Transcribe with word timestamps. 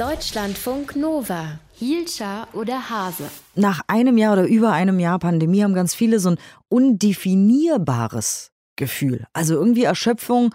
Deutschlandfunk 0.00 0.96
Nova. 0.96 1.58
Hielscher 1.74 2.48
oder 2.54 2.88
Hase? 2.88 3.24
Nach 3.54 3.82
einem 3.86 4.16
Jahr 4.16 4.32
oder 4.32 4.46
über 4.46 4.72
einem 4.72 4.98
Jahr 4.98 5.18
Pandemie 5.18 5.62
haben 5.62 5.74
ganz 5.74 5.94
viele 5.94 6.20
so 6.20 6.30
ein 6.30 6.38
undefinierbares 6.70 8.50
Gefühl. 8.76 9.26
Also 9.34 9.56
irgendwie 9.56 9.84
Erschöpfung, 9.84 10.54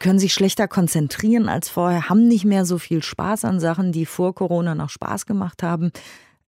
können 0.00 0.18
sich 0.18 0.32
schlechter 0.32 0.68
konzentrieren 0.68 1.50
als 1.50 1.68
vorher, 1.68 2.08
haben 2.08 2.26
nicht 2.26 2.46
mehr 2.46 2.64
so 2.64 2.78
viel 2.78 3.02
Spaß 3.02 3.44
an 3.44 3.60
Sachen, 3.60 3.92
die 3.92 4.06
vor 4.06 4.34
Corona 4.34 4.74
noch 4.74 4.88
Spaß 4.88 5.26
gemacht 5.26 5.62
haben. 5.62 5.92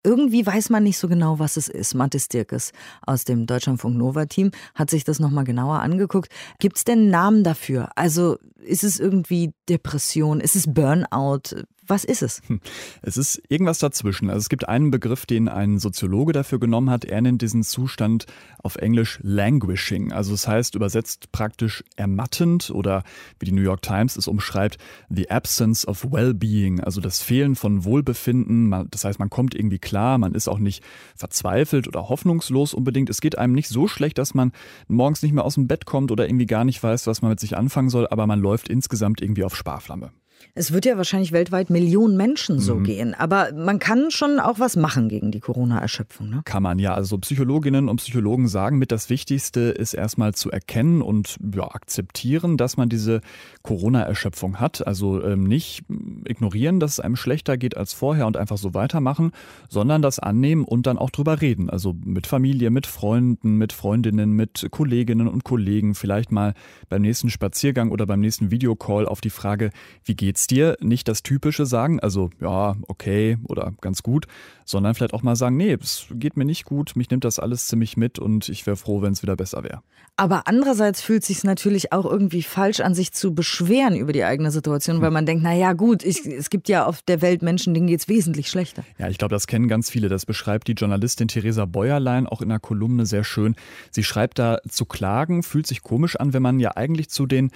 Irgendwie 0.02 0.46
weiß 0.46 0.70
man 0.70 0.82
nicht 0.82 0.96
so 0.96 1.08
genau, 1.08 1.40
was 1.40 1.58
es 1.58 1.68
ist. 1.68 1.92
Mathis 1.94 2.28
Dirkes 2.28 2.72
aus 3.04 3.24
dem 3.24 3.44
Deutschlandfunk 3.44 3.98
Nova 3.98 4.24
Team 4.24 4.50
hat 4.74 4.88
sich 4.88 5.04
das 5.04 5.20
nochmal 5.20 5.44
genauer 5.44 5.80
angeguckt. 5.80 6.32
Gibt 6.58 6.78
es 6.78 6.84
denn 6.84 7.10
Namen 7.10 7.44
dafür? 7.44 7.90
Also 7.96 8.38
ist 8.66 8.84
es 8.84 9.00
irgendwie 9.00 9.52
Depression? 9.68 10.40
Ist 10.40 10.56
es 10.56 10.72
Burnout? 10.72 11.64
Was 11.88 12.04
ist 12.04 12.22
es? 12.22 12.42
Hm. 12.48 12.60
Es 13.02 13.16
ist 13.16 13.40
irgendwas 13.48 13.78
dazwischen. 13.78 14.28
Also 14.28 14.40
es 14.40 14.48
gibt 14.48 14.68
einen 14.68 14.90
Begriff, 14.90 15.24
den 15.24 15.48
ein 15.48 15.78
Soziologe 15.78 16.32
dafür 16.32 16.58
genommen 16.58 16.90
hat. 16.90 17.04
Er 17.04 17.20
nennt 17.20 17.42
diesen 17.42 17.62
Zustand 17.62 18.26
auf 18.62 18.76
Englisch 18.76 19.20
languishing. 19.22 20.12
Also 20.12 20.34
es 20.34 20.48
heißt 20.48 20.74
übersetzt 20.74 21.30
praktisch 21.30 21.84
ermattend 21.94 22.70
oder 22.70 23.04
wie 23.38 23.46
die 23.46 23.52
New 23.52 23.62
York 23.62 23.82
Times 23.82 24.16
es 24.16 24.26
umschreibt, 24.26 24.78
the 25.08 25.30
absence 25.30 25.86
of 25.86 26.04
well-being, 26.10 26.80
also 26.80 27.00
das 27.00 27.22
Fehlen 27.22 27.54
von 27.54 27.84
Wohlbefinden. 27.84 28.88
Das 28.90 29.04
heißt, 29.04 29.18
man 29.18 29.30
kommt 29.30 29.54
irgendwie 29.54 29.78
klar, 29.78 30.18
man 30.18 30.34
ist 30.34 30.48
auch 30.48 30.58
nicht 30.58 30.82
verzweifelt 31.14 31.86
oder 31.86 32.08
hoffnungslos 32.08 32.74
unbedingt. 32.74 33.10
Es 33.10 33.20
geht 33.20 33.38
einem 33.38 33.52
nicht 33.52 33.68
so 33.68 33.86
schlecht, 33.86 34.18
dass 34.18 34.34
man 34.34 34.52
morgens 34.88 35.22
nicht 35.22 35.32
mehr 35.32 35.44
aus 35.44 35.54
dem 35.54 35.68
Bett 35.68 35.86
kommt 35.86 36.10
oder 36.10 36.26
irgendwie 36.26 36.46
gar 36.46 36.64
nicht 36.64 36.82
weiß, 36.82 37.06
was 37.06 37.22
man 37.22 37.30
mit 37.30 37.40
sich 37.40 37.56
anfangen 37.56 37.90
soll, 37.90 38.08
aber 38.08 38.26
man 38.26 38.40
läuft 38.40 38.68
insgesamt 38.68 39.20
irgendwie 39.20 39.44
auf 39.44 39.54
Sparflamme. 39.54 40.10
Es 40.54 40.72
wird 40.72 40.86
ja 40.86 40.96
wahrscheinlich 40.96 41.32
weltweit 41.32 41.68
Millionen 41.68 42.16
Menschen 42.16 42.60
so 42.60 42.76
mhm. 42.76 42.84
gehen. 42.84 43.14
Aber 43.14 43.52
man 43.54 43.78
kann 43.78 44.10
schon 44.10 44.40
auch 44.40 44.58
was 44.58 44.74
machen 44.74 45.10
gegen 45.10 45.30
die 45.30 45.40
Corona-Erschöpfung. 45.40 46.30
Ne? 46.30 46.40
Kann 46.46 46.62
man 46.62 46.78
ja. 46.78 46.94
Also 46.94 47.18
Psychologinnen 47.18 47.90
und 47.90 47.96
Psychologen 47.96 48.48
sagen 48.48 48.78
mit, 48.78 48.90
das 48.90 49.10
Wichtigste 49.10 49.60
ist 49.60 49.92
erstmal 49.92 50.34
zu 50.34 50.50
erkennen 50.50 51.02
und 51.02 51.36
ja, 51.54 51.64
akzeptieren, 51.64 52.56
dass 52.56 52.78
man 52.78 52.88
diese 52.88 53.20
Corona-Erschöpfung 53.62 54.58
hat. 54.58 54.86
Also 54.86 55.22
ähm, 55.22 55.44
nicht 55.44 55.84
ignorieren, 56.24 56.80
dass 56.80 56.92
es 56.92 57.00
einem 57.00 57.16
schlechter 57.16 57.58
geht 57.58 57.76
als 57.76 57.92
vorher 57.92 58.26
und 58.26 58.38
einfach 58.38 58.56
so 58.56 58.72
weitermachen, 58.72 59.32
sondern 59.68 60.00
das 60.00 60.18
annehmen 60.18 60.64
und 60.64 60.86
dann 60.86 60.96
auch 60.96 61.10
drüber 61.10 61.42
reden. 61.42 61.68
Also 61.68 61.94
mit 62.02 62.26
Familie, 62.26 62.70
mit 62.70 62.86
Freunden, 62.86 63.56
mit 63.56 63.74
Freundinnen, 63.74 64.32
mit 64.32 64.68
Kolleginnen 64.70 65.28
und 65.28 65.44
Kollegen. 65.44 65.94
Vielleicht 65.94 66.32
mal 66.32 66.54
beim 66.88 67.02
nächsten 67.02 67.28
Spaziergang 67.28 67.90
oder 67.90 68.06
beim 68.06 68.20
nächsten 68.20 68.50
Videocall 68.50 69.06
auf 69.06 69.20
die 69.20 69.30
Frage, 69.30 69.70
wie 70.04 70.14
geht 70.14 70.25
geht's 70.26 70.48
dir? 70.48 70.76
Nicht 70.80 71.06
das 71.06 71.22
Typische 71.22 71.66
sagen, 71.66 72.00
also 72.00 72.30
ja, 72.40 72.74
okay 72.88 73.38
oder 73.44 73.72
ganz 73.80 74.02
gut, 74.02 74.26
sondern 74.64 74.96
vielleicht 74.96 75.14
auch 75.14 75.22
mal 75.22 75.36
sagen, 75.36 75.56
nee, 75.56 75.78
es 75.80 76.06
geht 76.10 76.36
mir 76.36 76.44
nicht 76.44 76.64
gut, 76.64 76.96
mich 76.96 77.08
nimmt 77.10 77.24
das 77.24 77.38
alles 77.38 77.68
ziemlich 77.68 77.96
mit 77.96 78.18
und 78.18 78.48
ich 78.48 78.66
wäre 78.66 78.74
froh, 78.74 79.02
wenn 79.02 79.12
es 79.12 79.22
wieder 79.22 79.36
besser 79.36 79.62
wäre. 79.62 79.82
Aber 80.16 80.48
andererseits 80.48 81.00
fühlt 81.00 81.22
es 81.22 81.28
sich 81.28 81.44
natürlich 81.44 81.92
auch 81.92 82.04
irgendwie 82.04 82.42
falsch 82.42 82.80
an, 82.80 82.92
sich 82.92 83.12
zu 83.12 83.34
beschweren 83.34 83.94
über 83.94 84.12
die 84.12 84.24
eigene 84.24 84.50
Situation, 84.50 85.00
weil 85.00 85.12
man 85.12 85.26
denkt, 85.26 85.44
na 85.44 85.54
ja, 85.54 85.74
gut, 85.74 86.02
ich, 86.02 86.26
es 86.26 86.50
gibt 86.50 86.68
ja 86.68 86.86
auf 86.86 87.02
der 87.02 87.22
Welt 87.22 87.42
Menschen, 87.42 87.72
denen 87.72 87.86
geht 87.86 88.00
es 88.00 88.08
wesentlich 88.08 88.48
schlechter. 88.48 88.82
Ja, 88.98 89.08
ich 89.08 89.18
glaube, 89.18 89.32
das 89.32 89.46
kennen 89.46 89.68
ganz 89.68 89.90
viele. 89.90 90.08
Das 90.08 90.26
beschreibt 90.26 90.66
die 90.66 90.72
Journalistin 90.72 91.28
Theresa 91.28 91.66
Bäuerlein 91.66 92.26
auch 92.26 92.42
in 92.42 92.50
einer 92.50 92.58
Kolumne 92.58 93.06
sehr 93.06 93.22
schön. 93.22 93.54
Sie 93.92 94.02
schreibt 94.02 94.40
da, 94.40 94.58
zu 94.68 94.86
klagen 94.86 95.44
fühlt 95.44 95.68
sich 95.68 95.82
komisch 95.82 96.16
an, 96.16 96.32
wenn 96.32 96.42
man 96.42 96.58
ja 96.58 96.72
eigentlich 96.76 97.10
zu 97.10 97.26
den 97.26 97.52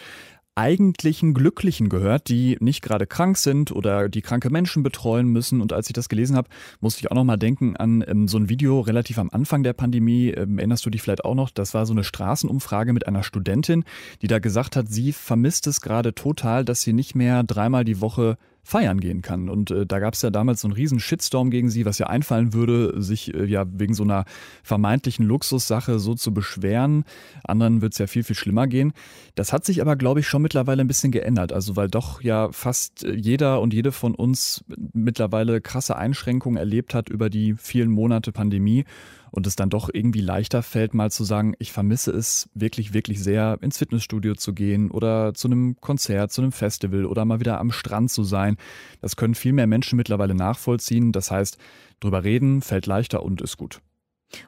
eigentlichen 0.61 1.33
Glücklichen 1.33 1.89
gehört, 1.89 2.29
die 2.29 2.59
nicht 2.61 2.83
gerade 2.83 3.07
krank 3.07 3.39
sind 3.39 3.73
oder 3.73 4.11
die 4.11 4.21
kranke 4.21 4.51
Menschen 4.51 4.83
betreuen 4.83 5.27
müssen. 5.27 5.63
Und 5.63 5.73
als 5.73 5.89
ich 5.89 5.95
das 5.95 6.11
gelesen 6.11 6.37
habe, 6.37 6.51
musste 6.81 7.01
ich 7.01 7.11
auch 7.11 7.15
noch 7.15 7.25
mal 7.25 7.39
denken 7.39 7.77
an 7.77 8.05
ähm, 8.07 8.29
so 8.29 8.37
ein 8.37 8.51
Video 8.51 8.81
relativ 8.81 9.19
am 9.19 9.31
Anfang 9.31 9.63
der 9.63 9.73
Pandemie. 9.73 10.29
Ähm, 10.29 10.59
erinnerst 10.59 10.85
du 10.85 10.91
dich 10.91 11.01
vielleicht 11.01 11.25
auch 11.25 11.35
noch? 11.35 11.49
Das 11.49 11.73
war 11.73 11.87
so 11.87 11.95
eine 11.95 12.05
Straßenumfrage 12.05 12.93
mit 12.93 13.09
einer 13.09 13.23
Studentin, 13.23 13.85
die 14.21 14.27
da 14.27 14.39
gesagt 14.39 14.77
hat, 14.77 14.89
sie 14.89 15.15
vermisst 15.15 15.67
es 15.67 15.81
gerade 15.81 16.15
total, 16.15 16.67
dass 16.67 16.83
sie 16.83 16.93
nicht 16.93 17.15
mehr 17.15 17.43
dreimal 17.43 17.87
die 17.87 18.03
Woche 18.03 18.37
feiern 18.63 19.01
gehen 19.01 19.23
kann. 19.23 19.49
Und 19.49 19.71
äh, 19.71 19.87
da 19.87 19.99
gab 19.99 20.15
es 20.15 20.23
ja 20.23 20.31
damals 20.31 20.61
so 20.61 20.69
einen 20.69 20.75
riesen 20.75 21.01
Shitstorm 21.01 21.51
gegen 21.51 21.71
sie, 21.71 21.87
was 21.87 21.99
ja 21.99 22.07
einfallen 22.07 22.53
würde, 22.53 23.01
sich 23.03 23.35
äh, 23.35 23.45
ja 23.45 23.65
wegen 23.71 23.95
so 23.95 24.03
einer 24.03 24.25
vermeintlichen 24.63 25.27
Luxussache 25.27 25.99
so 25.99 26.15
zu 26.15 26.33
beschweren. 26.33 27.05
Anderen 27.45 27.83
wird 27.83 27.93
es 27.95 27.99
ja 27.99 28.07
viel, 28.07 28.23
viel 28.23 28.37
schlimmer 28.37 28.67
gehen. 28.67 28.93
Das 29.35 29.53
hat 29.53 29.65
sich 29.65 29.81
aber, 29.81 29.97
glaube 29.97 30.21
ich, 30.21 30.29
schon 30.29 30.43
mittlerweile 30.43 30.83
ein 30.83 30.89
bisschen 30.89 31.13
geändert. 31.13 31.53
Also 31.53 31.77
weil 31.77 31.89
doch 31.89 32.23
ja 32.23 32.53
fast 32.53 33.05
äh, 33.05 33.15
jeder 33.15 33.61
und 33.61 33.75
jede 33.75 33.93
von 33.93 34.15
uns 34.15 34.65
mittlerweile 34.93 35.61
krasse 35.61 35.97
Einschränkungen 35.97 36.59
erlebt 36.59 36.95
hat 36.95 37.09
über 37.09 37.31
die 37.31 37.55
vielen 37.55 37.91
Monate 37.91 38.33
Pandemie 38.33 38.85
und 39.31 39.47
es 39.47 39.57
dann 39.57 39.71
doch 39.71 39.91
irgendwie 39.93 40.21
leichter 40.21 40.63
fällt, 40.63 40.95
mal 40.95 41.11
zu 41.11 41.25
sagen, 41.25 41.55
ich 41.59 41.73
vermisse 41.73 42.11
es 42.11 42.49
wirklich, 42.55 42.93
wirklich 42.93 43.23
sehr, 43.23 43.59
ins 43.61 43.79
Fitnessstudio 43.79 44.35
zu 44.35 44.53
gehen 44.53 44.91
oder 44.91 45.35
zu 45.35 45.49
einem 45.49 45.77
Konzert, 45.81 46.33
zu 46.33 46.43
einem 46.43 46.53
Festival 46.53 47.05
oder 47.05 47.25
mal 47.25 47.41
wieder 47.41 47.61
am 47.61 47.73
Strand 47.73 48.11
zu 48.11 48.23
sein. 48.25 48.57
Das 49.01 49.17
können 49.17 49.35
viel 49.35 49.53
mehr 49.53 49.67
Menschen 49.67 49.97
mittlerweile 49.97 50.35
nachvollziehen. 50.35 51.13
Das 51.13 51.31
heißt, 51.31 51.59
drüber 52.01 52.25
reden 52.25 52.63
fällt 52.63 52.87
leichter 52.87 53.23
und 53.23 53.41
ist 53.41 53.57
gut. 53.57 53.81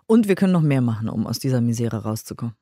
Und 0.07 0.29
wir 0.29 0.35
können 0.35 0.53
noch 0.53 0.63
mehr 0.63 0.81
machen, 0.81 1.09
um 1.09 1.27
aus 1.27 1.39
dieser 1.39 1.61
Misere 1.61 2.05
rauszukommen. 2.05 2.55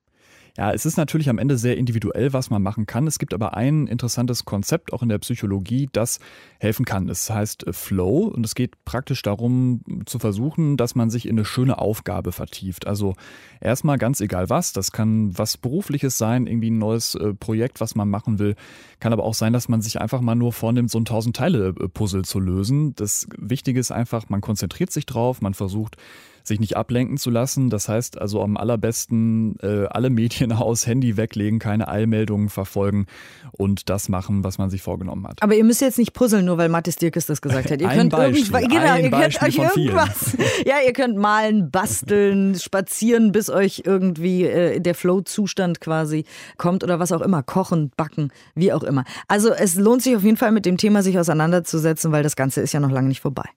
Ja, 0.57 0.73
es 0.73 0.87
ist 0.87 0.97
natürlich 0.97 1.29
am 1.29 1.39
Ende 1.39 1.57
sehr 1.57 1.77
individuell, 1.77 2.33
was 2.33 2.51
man 2.51 2.63
machen 2.63 2.87
kann. 2.87 3.07
Es 3.07 3.19
gibt 3.19 3.35
aber 3.35 3.57
ein 3.57 3.87
interessantes 3.87 4.45
Konzept 4.45 4.93
auch 4.93 5.03
in 5.03 5.09
der 5.09 5.19
Psychologie, 5.19 5.89
das 5.93 6.19
helfen 6.59 6.85
kann. 6.85 7.09
Es 7.09 7.31
heißt 7.31 7.67
äh, 7.67 7.73
Flow 7.73 8.25
und 8.25 8.45
es 8.45 8.55
geht 8.55 8.85
praktisch 8.85 9.23
darum 9.23 9.83
zu 10.07 10.19
versuchen, 10.19 10.77
dass 10.77 10.95
man 10.95 11.11
sich 11.11 11.27
in 11.27 11.37
eine 11.37 11.45
schöne 11.45 11.79
Aufgabe 11.79 12.33
vertieft. 12.33 12.87
Also 12.87 13.15
erstmal 13.61 13.99
ganz 13.99 14.21
egal 14.21 14.51
was, 14.51 14.73
das 14.73 14.93
kann 14.93 15.37
was 15.39 15.57
berufliches 15.57 16.19
sein, 16.19 16.47
irgendwie 16.47 16.71
ein 16.71 16.79
neues 16.79 17.15
äh, 17.15 17.35
Projekt, 17.35 17.81
was 17.81 17.95
man 17.95 18.09
machen 18.09 18.39
will. 18.39 18.57
Kann 18.99 19.13
aber 19.13 19.25
auch 19.25 19.35
sein, 19.35 19.53
dass 19.53 19.69
man 19.69 19.83
sich 19.83 20.01
einfach 20.01 20.21
mal 20.21 20.35
nur 20.35 20.53
vornimmt, 20.53 20.91
so 20.91 20.99
ein 20.99 21.05
tausend 21.05 21.37
Teile 21.37 21.69
äh, 21.69 21.89
Puzzle 21.89 22.25
zu 22.25 22.41
lösen. 22.41 22.95
Das 22.97 23.27
Wichtige 23.37 23.81
ist 23.81 23.93
einfach, 23.93 24.29
man 24.29 24.41
konzentriert 24.41 24.91
sich 24.91 25.07
drauf, 25.07 25.41
man 25.41 25.55
versucht 25.55 25.97
sich 26.43 26.61
nicht 26.61 26.77
ablenken 26.77 27.17
zu 27.19 27.31
lassen. 27.31 27.71
Das 27.71 27.89
heißt 27.89 28.21
also 28.21 28.43
am 28.43 28.57
allerbesten 28.57 29.57
äh, 29.63 29.87
alle 29.87 30.11
Medien 30.11 30.53
aus, 30.53 30.87
Handy 30.87 31.17
weglegen, 31.17 31.59
keine 31.59 31.89
Eilmeldungen 31.89 32.49
verfolgen 32.49 33.07
und 33.53 33.89
das 33.89 34.09
machen, 34.09 34.45
was 34.45 34.59
man 34.59 34.71
sich 34.71 34.83
vorgenommen 34.83 35.27
hat. 35.27 35.43
Aber 35.43 35.55
ihr 35.55 35.65
müsst 35.65 35.81
jetzt 35.81 35.99
nicht 35.99 36.13
puzzeln, 36.13 36.45
nur 36.45 36.59
weil 36.59 36.69
Mathis 36.69 36.97
Dirkes 36.97 37.27
das 37.27 37.41
gesagt 37.41 37.71
hat. 37.71 37.81
Ihr 37.81 37.89
ein 37.89 37.99
könnt 37.99 38.13
Beispiel, 38.13 38.69
genau, 38.69 38.97
ihr 38.97 39.11
könnt 39.11 39.43
euch 39.43 39.59
irgendwas. 39.59 40.37
Ja, 40.67 40.77
ihr 40.85 40.93
könnt 40.93 41.17
malen, 41.17 41.71
basteln, 41.71 42.55
spazieren, 42.55 43.33
bis 43.33 43.51
euch 43.51 43.83
irgendwie 43.87 44.45
äh, 44.45 44.81
der 44.81 44.95
Flow-Zustand 44.95 45.81
quasi 45.81 46.25
kommt 46.59 46.85
oder 46.85 46.99
was 46.99 47.13
auch 47.13 47.21
immer. 47.21 47.43
Kochen, 47.43 47.93
backen, 47.97 48.31
wie 48.55 48.73
auch 48.73 48.83
immer. 48.83 49.05
Also 49.29 49.53
es 49.53 49.77
lohnt 49.77 50.03
sich 50.03 50.17
auf 50.17 50.23
jeden 50.23 50.37
Fall 50.37 50.53
mit 50.53 50.67
dem 50.67 50.77
Thema 50.77 51.03
sich 51.03 51.19
auseinanderzusetzen, 51.19 52.13
weil 52.13 52.23
das 52.23 52.37
Ganze 52.37 52.61
ist 52.61 52.73
ja 52.73 52.81
noch 52.81 52.91
lange 52.91 53.09
nicht 53.09 53.21
vorbei. 53.21 53.49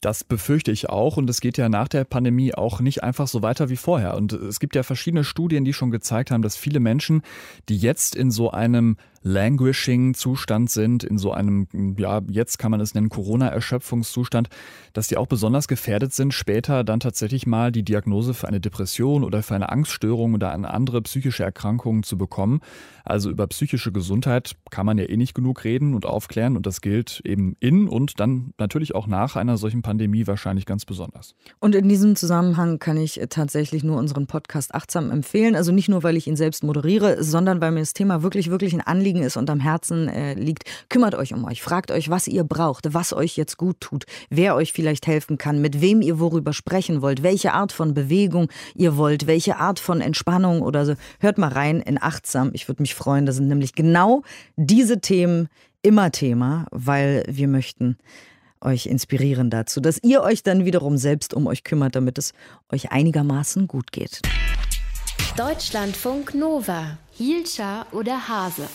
Das 0.00 0.22
befürchte 0.22 0.70
ich 0.70 0.88
auch 0.88 1.16
und 1.16 1.28
es 1.28 1.40
geht 1.40 1.58
ja 1.58 1.68
nach 1.68 1.88
der 1.88 2.04
Pandemie 2.04 2.54
auch 2.54 2.80
nicht 2.80 3.02
einfach 3.02 3.26
so 3.26 3.42
weiter 3.42 3.68
wie 3.68 3.76
vorher. 3.76 4.16
Und 4.16 4.32
es 4.32 4.60
gibt 4.60 4.76
ja 4.76 4.84
verschiedene 4.84 5.24
Studien, 5.24 5.64
die 5.64 5.72
schon 5.72 5.90
gezeigt 5.90 6.30
haben, 6.30 6.42
dass 6.42 6.56
viele 6.56 6.78
Menschen, 6.78 7.22
die 7.68 7.76
jetzt 7.76 8.14
in 8.14 8.30
so 8.30 8.52
einem 8.52 8.96
languishing 9.22 10.14
Zustand 10.14 10.70
sind, 10.70 11.04
in 11.04 11.18
so 11.18 11.32
einem, 11.32 11.66
ja, 11.98 12.20
jetzt 12.28 12.58
kann 12.58 12.70
man 12.70 12.80
es 12.80 12.94
nennen, 12.94 13.08
Corona-Erschöpfungszustand, 13.08 14.48
dass 14.92 15.08
die 15.08 15.16
auch 15.16 15.26
besonders 15.26 15.68
gefährdet 15.68 16.12
sind, 16.12 16.34
später 16.34 16.84
dann 16.84 17.00
tatsächlich 17.00 17.46
mal 17.46 17.72
die 17.72 17.82
Diagnose 17.82 18.34
für 18.34 18.48
eine 18.48 18.60
Depression 18.60 19.24
oder 19.24 19.42
für 19.42 19.54
eine 19.54 19.70
Angststörung 19.70 20.34
oder 20.34 20.52
eine 20.52 20.72
andere 20.72 21.02
psychische 21.02 21.44
Erkrankung 21.44 22.02
zu 22.02 22.16
bekommen. 22.16 22.60
Also 23.04 23.30
über 23.30 23.46
psychische 23.46 23.90
Gesundheit 23.90 24.56
kann 24.70 24.84
man 24.84 24.98
ja 24.98 25.04
eh 25.04 25.16
nicht 25.16 25.34
genug 25.34 25.64
reden 25.64 25.94
und 25.94 26.04
aufklären 26.04 26.56
und 26.56 26.66
das 26.66 26.80
gilt 26.80 27.22
eben 27.24 27.56
in 27.58 27.88
und 27.88 28.20
dann 28.20 28.52
natürlich 28.58 28.94
auch 28.94 29.06
nach 29.06 29.36
einer 29.36 29.56
solchen 29.56 29.82
Pandemie 29.82 30.26
wahrscheinlich 30.26 30.66
ganz 30.66 30.84
besonders. 30.84 31.34
Und 31.58 31.74
in 31.74 31.88
diesem 31.88 32.16
Zusammenhang 32.16 32.78
kann 32.78 32.98
ich 32.98 33.20
tatsächlich 33.30 33.82
nur 33.82 33.96
unseren 33.96 34.26
Podcast 34.26 34.74
achtsam 34.74 35.10
empfehlen. 35.10 35.56
Also 35.56 35.72
nicht 35.72 35.88
nur, 35.88 36.02
weil 36.02 36.16
ich 36.16 36.26
ihn 36.26 36.36
selbst 36.36 36.62
moderiere, 36.62 37.22
sondern 37.24 37.60
weil 37.60 37.72
mir 37.72 37.80
das 37.80 37.94
Thema 37.94 38.22
wirklich, 38.22 38.50
wirklich 38.50 38.74
ein 38.74 38.82
Anliegen 38.82 39.07
Anliegen 39.08 39.22
ist 39.22 39.38
und 39.38 39.48
am 39.48 39.60
Herzen 39.60 40.06
äh, 40.08 40.34
liegt, 40.34 40.64
kümmert 40.90 41.14
euch 41.14 41.32
um 41.32 41.44
euch. 41.44 41.62
Fragt 41.62 41.90
euch, 41.90 42.10
was 42.10 42.28
ihr 42.28 42.44
braucht, 42.44 42.92
was 42.92 43.14
euch 43.14 43.38
jetzt 43.38 43.56
gut 43.56 43.80
tut, 43.80 44.04
wer 44.28 44.54
euch 44.54 44.74
vielleicht 44.74 45.06
helfen 45.06 45.38
kann, 45.38 45.62
mit 45.62 45.80
wem 45.80 46.02
ihr 46.02 46.20
worüber 46.20 46.52
sprechen 46.52 47.00
wollt, 47.00 47.22
welche 47.22 47.54
Art 47.54 47.72
von 47.72 47.94
Bewegung 47.94 48.48
ihr 48.74 48.98
wollt, 48.98 49.26
welche 49.26 49.56
Art 49.56 49.80
von 49.80 50.02
Entspannung 50.02 50.60
oder 50.60 50.84
so. 50.84 50.94
Hört 51.20 51.38
mal 51.38 51.48
rein 51.48 51.80
in 51.80 51.96
Achtsam. 52.00 52.50
Ich 52.52 52.68
würde 52.68 52.82
mich 52.82 52.94
freuen. 52.94 53.24
Da 53.24 53.32
sind 53.32 53.48
nämlich 53.48 53.74
genau 53.74 54.24
diese 54.56 55.00
Themen 55.00 55.48
immer 55.80 56.10
Thema, 56.10 56.66
weil 56.70 57.24
wir 57.28 57.48
möchten 57.48 57.96
euch 58.60 58.84
inspirieren 58.84 59.48
dazu, 59.48 59.80
dass 59.80 60.02
ihr 60.02 60.22
euch 60.22 60.42
dann 60.42 60.66
wiederum 60.66 60.98
selbst 60.98 61.32
um 61.32 61.46
euch 61.46 61.64
kümmert, 61.64 61.96
damit 61.96 62.18
es 62.18 62.34
euch 62.70 62.92
einigermaßen 62.92 63.68
gut 63.68 63.90
geht. 63.90 64.20
Deutschlandfunk 65.34 66.34
Nova. 66.34 66.98
Hielscher 67.16 67.86
oder 67.92 68.28
Hase? 68.28 68.68